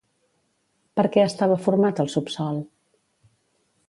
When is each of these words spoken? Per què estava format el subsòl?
Per 0.99 1.03
què 1.15 1.25
estava 1.25 1.57
format 1.65 2.01
el 2.05 2.09
subsòl? 2.13 2.57